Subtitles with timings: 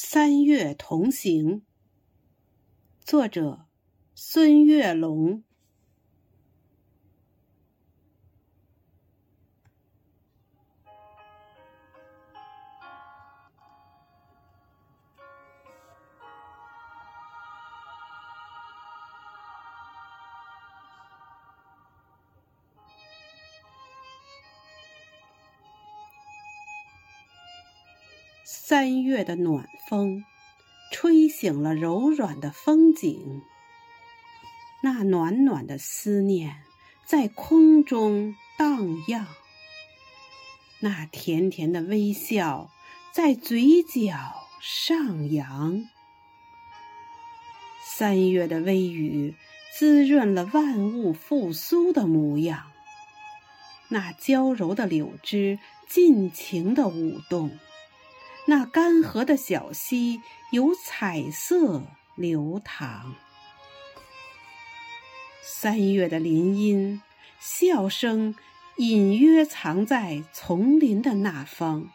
[0.00, 1.62] 三月同行，
[3.00, 3.66] 作者
[4.14, 5.42] 孙月龙。
[28.50, 30.24] 三月的暖风，
[30.90, 33.42] 吹醒了柔软的风景。
[34.82, 36.62] 那暖暖的思念
[37.04, 39.26] 在空中荡漾，
[40.80, 42.70] 那甜甜的微笑
[43.12, 45.84] 在嘴角上扬。
[47.84, 49.34] 三月的微雨
[49.78, 52.72] 滋润了万物复苏的模样。
[53.88, 57.58] 那娇柔的柳枝尽情的舞动。
[58.50, 61.82] 那干涸的小溪有彩色
[62.14, 63.12] 流淌，
[65.42, 67.02] 三月的林荫，
[67.38, 68.34] 笑声
[68.78, 71.90] 隐约藏在丛林的那方。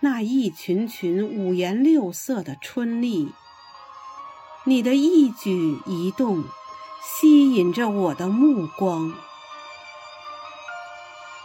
[0.00, 3.32] 那一群群五颜六色的春丽，
[4.66, 6.44] 你的一举一动
[7.02, 9.14] 吸引着我的目光。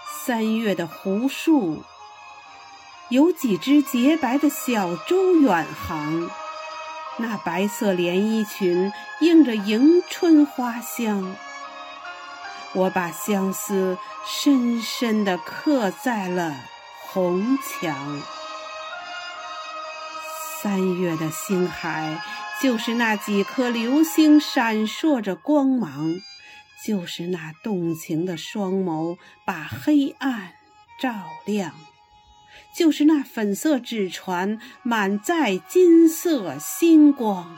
[0.09, 1.85] 三月的湖树。
[3.09, 6.29] 有几只洁白的小舟远航，
[7.17, 11.35] 那白色连衣裙映着迎春花香。
[12.73, 16.55] 我把相思深深地刻在了
[17.07, 18.21] 红墙。
[20.61, 22.21] 三月的星海，
[22.61, 26.21] 就是那几颗流星闪烁着光芒，
[26.85, 30.53] 就是那动情的双眸把黑暗
[31.01, 31.11] 照
[31.45, 31.73] 亮。
[32.73, 37.57] 就是那粉色纸船满载金色星光，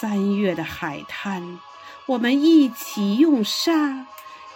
[0.00, 1.58] 三月的海滩，
[2.06, 4.06] 我们一起用沙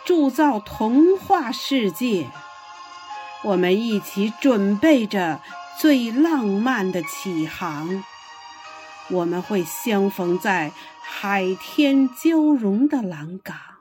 [0.04, 2.30] 铸造童话世界，
[3.42, 5.40] 我们一起准备着
[5.78, 8.04] 最浪漫的起航，
[9.10, 10.72] 我们会相逢在
[11.02, 13.73] 海天交融的蓝港。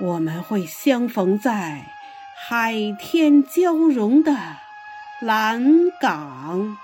[0.00, 1.84] 我们会相逢在
[2.34, 4.34] 海天交融的
[5.20, 5.62] 蓝
[6.00, 6.78] 港。